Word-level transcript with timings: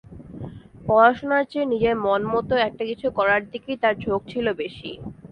পড়াশোনার 0.85 1.43
চেয়ে 1.51 1.71
নিজের 1.73 1.95
মনমতো 2.05 2.53
একটা 2.67 2.83
কিছু 2.89 3.07
করার 3.17 3.41
দিকেই 3.51 3.77
তাঁর 3.81 3.95
ঝোঁক 4.03 4.21
ছিল 4.31 4.45
বেশি। 4.61 4.91